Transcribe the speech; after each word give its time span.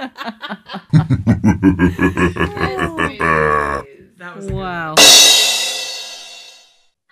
that 0.00 0.16
was 4.34 4.50
wow. 4.50 4.94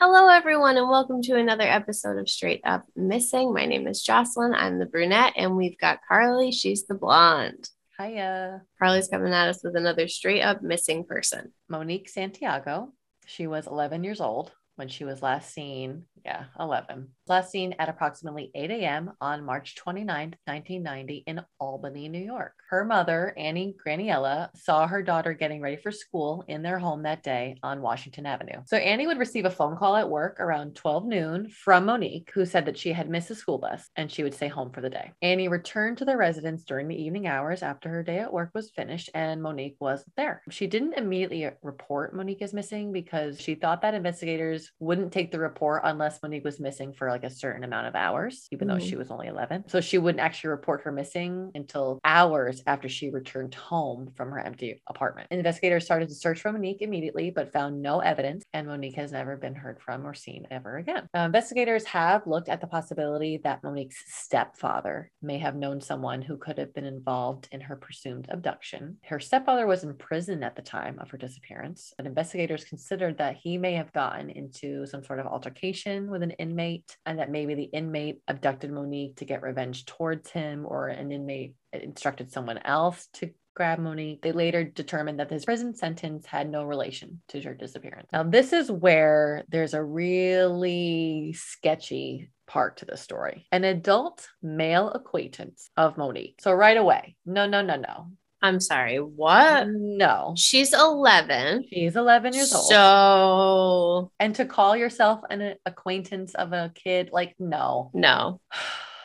Hello, 0.00 0.28
everyone, 0.28 0.78
and 0.78 0.88
welcome 0.88 1.20
to 1.20 1.36
another 1.36 1.64
episode 1.64 2.16
of 2.16 2.30
Straight 2.30 2.62
Up 2.64 2.86
Missing. 2.96 3.52
My 3.52 3.66
name 3.66 3.86
is 3.86 4.02
Jocelyn. 4.02 4.54
I'm 4.54 4.78
the 4.78 4.86
brunette, 4.86 5.34
and 5.36 5.54
we've 5.54 5.76
got 5.76 5.98
Carly. 6.08 6.50
She's 6.50 6.86
the 6.86 6.94
blonde. 6.94 7.68
Hiya. 8.00 8.62
Carly's 8.78 9.08
coming 9.08 9.34
at 9.34 9.50
us 9.50 9.62
with 9.62 9.76
another 9.76 10.08
straight 10.08 10.40
up 10.40 10.62
missing 10.62 11.04
person. 11.04 11.52
Monique 11.68 12.08
Santiago. 12.08 12.94
She 13.26 13.46
was 13.46 13.66
11 13.66 14.02
years 14.02 14.22
old 14.22 14.50
when 14.78 14.88
she 14.88 15.04
was 15.04 15.22
last 15.22 15.52
seen. 15.52 16.04
Yeah, 16.24 16.44
11. 16.58 17.08
Last 17.26 17.50
seen 17.50 17.74
at 17.78 17.88
approximately 17.88 18.50
8 18.54 18.70
a.m. 18.70 19.12
on 19.20 19.44
March 19.44 19.76
29, 19.76 20.34
1990, 20.44 21.24
in 21.26 21.40
Albany, 21.58 22.08
New 22.08 22.22
York. 22.22 22.52
Her 22.70 22.84
mother, 22.84 23.32
Annie 23.36 23.76
Graniella, 23.84 24.50
saw 24.54 24.86
her 24.86 25.02
daughter 25.02 25.32
getting 25.32 25.60
ready 25.60 25.76
for 25.76 25.90
school 25.90 26.44
in 26.48 26.62
their 26.62 26.78
home 26.78 27.02
that 27.04 27.22
day 27.22 27.56
on 27.62 27.80
Washington 27.80 28.26
Avenue. 28.26 28.60
So 28.66 28.76
Annie 28.76 29.06
would 29.06 29.18
receive 29.18 29.46
a 29.46 29.50
phone 29.50 29.76
call 29.76 29.96
at 29.96 30.10
work 30.10 30.38
around 30.38 30.74
12 30.74 31.06
noon 31.06 31.48
from 31.50 31.86
Monique, 31.86 32.30
who 32.34 32.44
said 32.44 32.66
that 32.66 32.78
she 32.78 32.92
had 32.92 33.08
missed 33.08 33.30
a 33.30 33.34
school 33.34 33.58
bus 33.58 33.88
and 33.96 34.10
she 34.10 34.22
would 34.22 34.34
stay 34.34 34.48
home 34.48 34.70
for 34.70 34.80
the 34.80 34.90
day. 34.90 35.12
Annie 35.22 35.48
returned 35.48 35.98
to 35.98 36.04
their 36.04 36.18
residence 36.18 36.64
during 36.64 36.88
the 36.88 37.02
evening 37.02 37.26
hours 37.26 37.62
after 37.62 37.88
her 37.88 38.02
day 38.02 38.18
at 38.18 38.32
work 38.32 38.50
was 38.54 38.70
finished 38.70 39.10
and 39.14 39.42
Monique 39.42 39.76
was 39.80 40.04
there. 40.16 40.42
She 40.50 40.66
didn't 40.66 40.98
immediately 40.98 41.48
report 41.62 42.14
Monique 42.14 42.42
as 42.42 42.52
missing 42.52 42.92
because 42.92 43.40
she 43.40 43.54
thought 43.54 43.82
that 43.82 43.94
investigators 43.94 44.67
wouldn't 44.78 45.12
take 45.12 45.30
the 45.30 45.38
report 45.38 45.82
unless 45.84 46.22
Monique 46.22 46.44
was 46.44 46.60
missing 46.60 46.92
for 46.92 47.08
like 47.10 47.24
a 47.24 47.30
certain 47.30 47.64
amount 47.64 47.86
of 47.86 47.94
hours, 47.94 48.46
even 48.52 48.68
though 48.68 48.76
Mhm. 48.76 48.80
she 48.80 48.96
was 48.96 49.10
only 49.10 49.26
11. 49.26 49.68
So 49.68 49.80
she 49.80 49.98
wouldn't 49.98 50.20
actually 50.20 50.50
report 50.50 50.82
her 50.82 50.92
missing 50.92 51.50
until 51.54 51.98
hours 52.04 52.62
after 52.66 52.88
she 52.88 53.10
returned 53.10 53.54
home 53.54 54.12
from 54.16 54.30
her 54.30 54.38
empty 54.40 54.80
apartment. 54.86 55.28
Investigators 55.30 55.84
started 55.84 56.08
to 56.08 56.14
search 56.14 56.40
for 56.40 56.52
Monique 56.52 56.82
immediately, 56.82 57.30
but 57.30 57.52
found 57.52 57.82
no 57.82 58.00
evidence, 58.00 58.44
and 58.52 58.66
Monique 58.66 58.96
has 58.96 59.12
never 59.12 59.36
been 59.36 59.54
heard 59.54 59.80
from 59.80 60.06
or 60.06 60.14
seen 60.14 60.46
ever 60.50 60.76
again. 60.76 61.08
Uh, 61.14 61.20
investigators 61.20 61.84
have 61.86 62.26
looked 62.26 62.48
at 62.48 62.60
the 62.60 62.66
possibility 62.66 63.38
that 63.38 63.62
Monique's 63.62 64.02
stepfather 64.06 65.10
may 65.22 65.38
have 65.38 65.56
known 65.56 65.80
someone 65.80 66.22
who 66.22 66.36
could 66.36 66.58
have 66.58 66.72
been 66.74 66.84
involved 66.84 67.48
in 67.52 67.60
her 67.62 67.76
presumed 67.76 68.26
abduction. 68.30 68.98
Her 69.04 69.20
stepfather 69.20 69.66
was 69.66 69.84
in 69.84 69.96
prison 69.96 70.42
at 70.42 70.56
the 70.56 70.62
time 70.62 70.98
of 70.98 71.10
her 71.10 71.18
disappearance, 71.18 71.92
and 71.98 72.06
investigators 72.06 72.64
considered 72.64 73.18
that 73.18 73.36
he 73.36 73.58
may 73.58 73.72
have 73.74 73.92
gotten 73.92 74.30
into 74.30 74.57
some 74.86 75.04
sort 75.04 75.18
of 75.18 75.26
altercation 75.26 76.10
with 76.10 76.22
an 76.22 76.32
inmate 76.32 76.96
and 77.06 77.18
that 77.18 77.30
maybe 77.30 77.54
the 77.54 77.64
inmate 77.64 78.20
abducted 78.28 78.70
Monique 78.70 79.16
to 79.16 79.24
get 79.24 79.42
revenge 79.42 79.84
towards 79.86 80.30
him 80.30 80.64
or 80.66 80.88
an 80.88 81.12
inmate 81.12 81.54
instructed 81.72 82.32
someone 82.32 82.58
else 82.58 83.08
to 83.14 83.30
grab 83.54 83.80
Monique. 83.80 84.22
They 84.22 84.32
later 84.32 84.62
determined 84.62 85.18
that 85.18 85.30
his 85.30 85.44
prison 85.44 85.74
sentence 85.74 86.24
had 86.26 86.48
no 86.48 86.62
relation 86.64 87.20
to 87.28 87.40
her 87.42 87.54
disappearance. 87.54 88.08
Now, 88.12 88.22
this 88.22 88.52
is 88.52 88.70
where 88.70 89.44
there's 89.48 89.74
a 89.74 89.82
really 89.82 91.34
sketchy 91.36 92.30
part 92.46 92.78
to 92.78 92.84
the 92.84 92.96
story. 92.96 93.46
An 93.50 93.64
adult 93.64 94.28
male 94.42 94.90
acquaintance 94.90 95.70
of 95.76 95.98
Monique. 95.98 96.40
So 96.40 96.52
right 96.52 96.76
away, 96.76 97.16
no, 97.26 97.46
no, 97.46 97.62
no, 97.62 97.76
no. 97.76 98.12
I'm 98.40 98.60
sorry, 98.60 98.98
what? 98.98 99.66
No. 99.68 100.34
She's 100.36 100.72
11. 100.72 101.64
She's 101.68 101.96
11 101.96 102.34
years 102.34 102.52
old. 102.54 102.68
So, 102.68 104.12
and 104.20 104.34
to 104.36 104.44
call 104.44 104.76
yourself 104.76 105.20
an 105.28 105.56
acquaintance 105.66 106.34
of 106.34 106.52
a 106.52 106.70
kid, 106.74 107.10
like, 107.12 107.34
no. 107.38 107.90
no. 107.94 108.40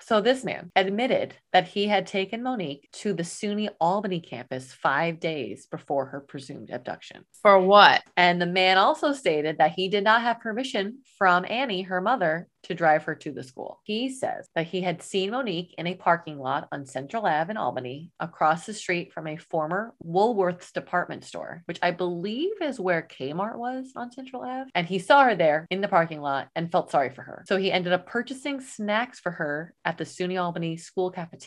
So 0.05 0.19
this 0.19 0.43
man 0.43 0.69
admitted 0.75 1.33
that 1.53 1.67
he 1.67 1.87
had 1.87 2.05
taken 2.07 2.43
Monique 2.43 2.89
to 2.93 3.13
the 3.13 3.23
SUNY 3.23 3.69
Albany 3.79 4.19
campus 4.19 4.73
five 4.73 5.19
days 5.19 5.67
before 5.67 6.07
her 6.07 6.19
presumed 6.19 6.71
abduction. 6.71 7.23
For 7.41 7.59
what? 7.59 8.03
And 8.17 8.41
the 8.41 8.47
man 8.47 8.77
also 8.77 9.13
stated 9.13 9.59
that 9.59 9.71
he 9.71 9.87
did 9.87 10.03
not 10.03 10.23
have 10.23 10.41
permission 10.41 10.99
from 11.17 11.45
Annie, 11.47 11.83
her 11.83 12.01
mother, 12.01 12.47
to 12.63 12.73
drive 12.73 13.03
her 13.03 13.13
to 13.13 13.31
the 13.31 13.43
school. 13.43 13.81
He 13.83 14.09
says 14.09 14.49
that 14.55 14.67
he 14.67 14.81
had 14.81 15.03
seen 15.03 15.31
Monique 15.31 15.75
in 15.77 15.85
a 15.85 15.95
parking 15.95 16.39
lot 16.39 16.67
on 16.71 16.85
Central 16.85 17.25
Ave 17.25 17.51
in 17.51 17.57
Albany, 17.57 18.11
across 18.19 18.65
the 18.65 18.73
street 18.73 19.11
from 19.13 19.27
a 19.27 19.37
former 19.37 19.93
Woolworth's 20.03 20.71
department 20.71 21.25
store, 21.25 21.61
which 21.65 21.79
I 21.83 21.91
believe 21.91 22.61
is 22.61 22.79
where 22.79 23.07
Kmart 23.07 23.57
was 23.57 23.91
on 23.95 24.11
Central 24.11 24.43
Ave. 24.43 24.69
And 24.75 24.87
he 24.87 24.97
saw 24.97 25.25
her 25.25 25.35
there 25.35 25.67
in 25.69 25.81
the 25.81 25.87
parking 25.87 26.21
lot 26.21 26.47
and 26.55 26.71
felt 26.71 26.89
sorry 26.89 27.09
for 27.09 27.21
her. 27.21 27.43
So 27.47 27.57
he 27.57 27.71
ended 27.71 27.93
up 27.93 28.07
purchasing 28.07 28.61
snacks 28.61 29.19
for 29.19 29.31
her 29.31 29.73
at 29.83 29.97
the 29.97 30.05
SUNY 30.05 30.41
Albany 30.41 30.77
school 30.77 31.11
cafeteria, 31.11 31.42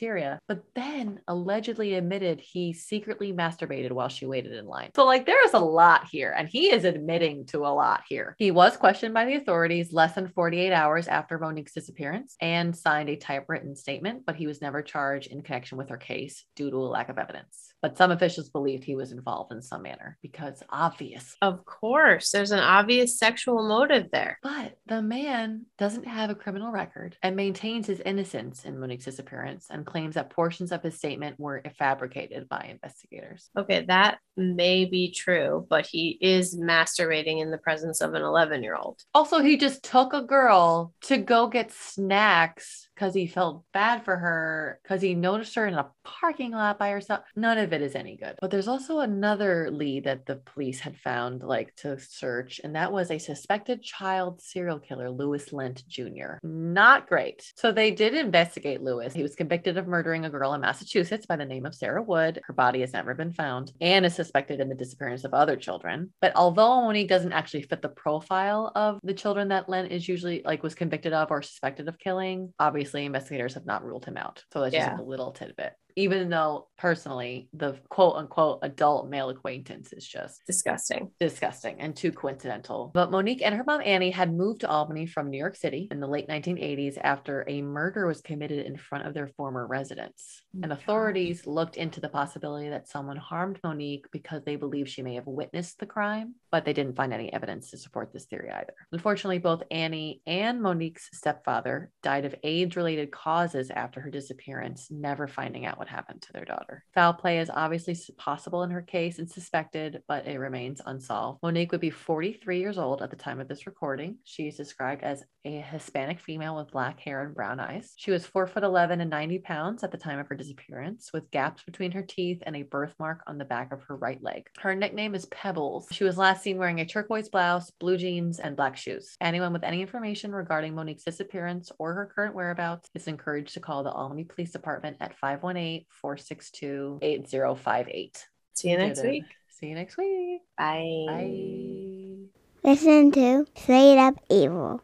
but 0.49 0.62
then 0.75 1.21
allegedly 1.29 1.95
admitted 1.95 2.41
he 2.41 2.73
secretly 2.73 3.33
masturbated 3.33 3.93
while 3.93 4.09
she 4.09 4.27
waited 4.27 4.53
in 4.53 4.67
line. 4.67 4.91
So, 4.95 5.05
like, 5.05 5.27
there 5.27 5.45
is 5.45 5.55
a 5.55 5.59
lot 5.59 6.09
here, 6.11 6.34
and 6.37 6.49
he 6.49 6.73
is 6.73 6.84
admitting 6.84 7.47
to 7.47 7.61
a 7.61 7.75
lot 7.75 8.03
here. 8.09 8.34
He 8.39 8.51
was 8.51 8.77
questioned 8.77 9.15
by 9.15 9.25
the 9.25 9.37
authorities 9.37 9.93
less 9.93 10.15
than 10.15 10.29
48 10.29 10.73
hours 10.73 11.09
after 11.09 11.39
Monique's 11.39 11.73
disappearance 11.73 12.37
and 12.41 12.77
signed 12.77 13.09
a 13.09 13.17
typewritten 13.17 13.77
statement, 13.77 14.25
but 14.27 14.37
he 14.37 14.47
was 14.47 14.61
never 14.61 14.83
charged 14.83 15.31
in 15.31 15.43
connection 15.43 15.79
with 15.79 15.89
her 15.89 15.97
case 15.97 16.45
due 16.55 16.71
to 16.71 16.77
a 16.77 16.78
lack 16.78 17.09
of 17.09 17.19
evidence. 17.19 17.73
But 17.83 17.97
some 17.97 18.11
officials 18.11 18.49
believed 18.49 18.84
he 18.84 18.97
was 18.97 19.13
involved 19.13 19.53
in 19.53 19.63
some 19.63 19.83
manner 19.83 20.19
because 20.23 20.63
obvious. 20.71 21.37
Of 21.41 21.65
course, 21.65 22.31
there's 22.31 22.51
an 22.51 22.59
obvious 22.59 23.19
sexual 23.19 23.67
motive 23.69 24.11
there. 24.11 24.39
But 24.43 24.77
the 24.87 25.03
man 25.03 25.67
doesn't 25.78 26.07
have 26.07 26.31
a 26.31 26.34
criminal 26.34 26.73
record 26.73 27.17
and 27.23 27.37
maintains 27.37 27.87
his 27.87 28.01
innocence 28.01 28.65
in 28.65 28.81
Monique's 28.81 29.05
disappearance 29.05 29.69
and 29.71 29.85
claims 29.86 30.16
that 30.16 30.30
portions 30.30 30.72
of 30.72 30.82
his 30.82 30.97
statement 30.97 31.38
were 31.38 31.62
fabricated 31.78 32.48
by 32.48 32.69
investigators. 32.70 33.50
Okay, 33.56 33.84
that 33.86 34.19
may 34.36 34.84
be 34.84 35.10
true, 35.10 35.66
but 35.70 35.86
he 35.86 36.19
is 36.20 36.58
masturbating 36.58 37.41
in 37.41 37.50
the 37.50 37.58
presence 37.58 38.00
of 38.00 38.14
an 38.14 38.22
11 38.22 38.62
year 38.62 38.76
old. 38.76 39.00
Also, 39.14 39.41
he 39.41 39.56
just 39.56 39.82
took 39.82 40.12
a 40.12 40.22
girl 40.22 40.92
to 41.02 41.16
go 41.19 41.48
get 41.48 41.72
snacks 41.72 42.85
because 42.97 43.15
he 43.15 43.27
felt 43.27 43.62
bad 43.73 44.05
for 44.05 44.17
her 44.17 44.81
because 44.83 45.03
he 45.03 45.15
noticed 45.15 45.55
her 45.55 45.67
in 45.67 45.75
a 45.75 45.91
parking 46.03 46.53
lot 46.53 46.79
by 46.79 46.91
herself. 46.91 47.21
None 47.37 47.59
of 47.59 47.73
it 47.73 47.83
is 47.83 47.95
any 47.95 48.17
good. 48.17 48.37
But 48.41 48.51
there's 48.51 48.69
also 48.69 49.01
another 49.01 49.71
lead 49.71 50.05
that 50.05 50.25
the 50.25 50.37
police 50.37 50.81
had 50.81 50.97
found, 50.97 51.43
like 51.43 51.75
to 51.77 51.99
search, 52.01 52.61
and 52.65 52.75
that 52.75 52.93
was 52.93 53.11
a 53.11 53.19
suspected 53.19 53.83
child 53.83 54.41
serial 54.41 54.79
killer, 54.79 55.11
Lewis 55.11 55.53
Lent 55.53 55.87
Jr. 55.87 56.39
Not 56.43 57.07
great. 57.07 57.53
So 57.57 57.71
they 57.71 57.91
did 57.91 58.15
investigate 58.15 58.83
Lewis. 58.83 59.13
He 59.13 59.23
was 59.23 59.37
convicted 59.37 59.77
of 59.77 59.87
murdering 59.87 60.25
a 60.25 60.31
girl 60.31 60.55
in 60.55 60.63
Massachusetts 60.63 61.27
by 61.27 61.37
the 61.37 61.45
name 61.45 61.67
of 61.67 61.75
Sarah 61.75 62.03
Wood. 62.03 62.41
Her 62.45 62.55
body 62.55 62.81
has 62.81 62.95
never 62.95 63.15
been 63.15 63.33
found 63.33 63.73
and 63.81 64.07
is 64.07 64.15
suspected 64.15 64.61
in 64.61 64.69
the 64.69 64.75
disappearance 64.75 65.25
of 65.25 65.34
other 65.34 65.57
children. 65.57 66.13
But 66.21 66.33
although 66.34 66.81
Monique 66.81 67.09
doesn't 67.09 67.33
actually 67.33 67.63
fit 67.63 67.83
the 67.83 67.89
profile 67.89 68.73
of 68.75 69.01
the 69.03 69.15
children 69.15 69.49
that 69.49 69.69
Lent 69.69 69.93
is 69.93 70.09
usually 70.09 70.43
like 70.45 70.63
was 70.63 70.75
convicted 70.75 71.13
of 71.13 71.31
or 71.31 71.43
suspected 71.43 71.89
of 71.89 71.99
killing, 71.99 72.55
obviously 72.59 72.85
investigators 72.94 73.54
have 73.54 73.66
not 73.66 73.84
ruled 73.84 74.04
him 74.04 74.16
out. 74.16 74.44
So 74.52 74.60
that's 74.60 74.74
just 74.74 74.86
Yeah. 74.86 74.92
like 74.92 75.00
a 75.00 75.02
little 75.02 75.32
tidbit. 75.32 75.74
Even 75.97 76.29
though 76.29 76.69
personally, 76.77 77.49
the 77.55 77.79
quote 77.89 78.17
unquote 78.17 78.59
adult 78.62 79.09
male 79.09 79.31
acquaintance 79.31 79.93
is 79.95 80.07
just 80.07 80.43
Disgusting. 80.47 81.11
disgusting 81.19 81.81
and 81.81 81.97
too 81.97 82.12
coincidental. 82.12 82.91
But 82.93 83.11
Monique 83.11 83.41
and 83.43 83.55
her 83.55 83.65
mom 83.65 83.81
Annie 83.81 84.11
had 84.11 84.33
moved 84.33 84.61
to 84.61 84.69
Albany 84.71 85.07
from 85.07 85.31
New 85.31 85.39
York 85.39 85.57
City 85.57 85.89
in 85.91 86.01
the 86.01 86.07
late 86.07 86.29
1980s 86.29 86.99
after 87.03 87.45
a 87.49 87.62
murder 87.62 88.07
was 88.07 88.21
committed 88.21 88.67
in 88.67 88.77
front 88.77 89.07
of 89.07 89.15
their 89.15 89.29
former 89.37 89.67
residence. 89.67 90.43
Oh 90.55 90.61
and 90.62 90.73
authorities 90.73 91.47
looked 91.47 91.77
into 91.77 92.01
the 92.01 92.09
possibility 92.11 92.69
that 92.69 92.89
someone 92.89 93.17
harmed 93.17 93.59
Monique 93.65 94.07
because 94.13 94.43
they 94.45 94.57
believe 94.57 94.89
she 94.89 95.03
may 95.03 95.15
have 95.15 95.27
witnessed 95.27 95.78
the 95.78 95.87
crime, 95.87 96.34
but 96.51 96.65
they 96.67 96.73
didn't 96.75 96.97
find 96.97 97.13
any 97.13 97.33
evidence 97.33 97.71
to 97.71 97.78
support 97.78 98.13
this 98.13 98.27
theory 98.27 98.51
either. 98.51 98.75
Unfortunately, 98.93 99.39
both 99.39 99.63
Annie 99.71 100.21
and 100.27 100.61
Monique's 100.61 101.09
stepfather 101.15 101.91
died 102.03 102.27
of 102.27 102.34
AIDS 102.43 102.77
related 102.77 103.11
causes 103.11 103.71
after 103.71 104.01
her 104.01 104.11
disappearance, 104.11 104.89
never 104.91 105.27
finding 105.27 105.65
out 105.65 105.78
what 105.78 105.85
happened 105.88 106.22
to 106.22 106.32
their 106.32 106.44
daughter. 106.44 106.84
Foul 106.94 107.14
play 107.14 107.38
is 107.38 107.50
obviously 107.50 107.97
possible 108.16 108.62
in 108.62 108.71
her 108.71 108.83
case 108.83 109.18
and 109.18 109.28
suspected, 109.28 110.03
but 110.09 110.27
it 110.27 110.38
remains 110.38 110.80
unsolved. 110.84 111.41
Monique 111.42 111.72
would 111.72 111.80
be 111.80 111.91
43 111.91 112.59
years 112.59 112.78
old 112.78 113.03
at 113.03 113.10
the 113.10 113.16
time 113.16 113.41
of 113.41 113.48
this 113.48 113.66
recording. 113.66 114.18
She 114.24 114.48
is 114.48 114.56
described 114.56 115.03
as 115.03 115.24
a 115.44 115.60
Hispanic 115.60 116.18
female 116.18 116.56
with 116.56 116.72
black 116.72 116.98
hair 117.00 117.22
and 117.22 117.34
brown 117.34 117.60
eyes. 117.60 117.92
She 117.97 118.10
was 118.10 118.27
4 118.27 118.47
foot 118.47 118.65
11 118.65 119.00
and 119.00 119.10
90 119.10 119.38
pounds 119.41 119.84
at 119.84 119.92
the 119.92 119.98
time 119.98 120.18
of 120.18 120.27
her 120.28 120.34
disappearance, 120.34 121.10
with 121.12 121.30
gaps 121.30 121.62
between 121.62 121.92
her 121.92 122.03
teeth 122.03 122.42
and 122.44 122.56
a 122.56 122.62
birthmark 122.62 123.22
on 123.27 123.39
the 123.39 123.44
back 123.44 123.72
of 123.72 123.82
her 123.84 123.97
right 123.97 124.22
leg. 124.22 124.48
Her 124.59 124.74
nickname 124.74 125.15
is 125.15 125.27
Pebbles. 125.27 125.86
She 125.92 126.04
was 126.04 126.18
last 126.18 126.42
seen 126.42 126.59
wearing 126.59 126.80
a 126.80 126.86
turquoise 126.86 127.28
blouse, 127.28 127.71
blue 127.78 127.97
jeans, 127.97 128.41
and 128.41 128.56
black 128.56 128.77
shoes. 128.77 129.16
Anyone 129.21 129.53
with 129.53 129.62
any 129.65 129.80
information 129.80 130.32
regarding 130.32 130.74
Monique's 130.74 131.04
disappearance 131.04 131.71
or 131.78 131.94
her 131.94 132.10
current 132.12 132.34
whereabouts 132.34 132.89
is 132.94 133.06
encouraged 133.06 133.54
to 133.54 133.60
call 133.60 133.84
the 133.84 133.92
Albany 133.92 134.24
Police 134.24 134.50
Department 134.50 134.97
at 135.00 135.16
518 135.18 135.76
462 135.91 136.99
8058. 137.03 138.27
See 138.55 138.71
you 138.71 138.78
next 138.78 139.03
week. 139.03 139.25
See 139.49 139.67
you 139.67 139.75
next 139.75 139.97
week. 139.97 140.41
Bye. 140.57 141.05
Bye. 141.07 142.71
Listen 142.71 143.13
to 143.13 143.47
Straight 143.55 143.99
Up 143.99 144.15
Evil. 144.31 144.81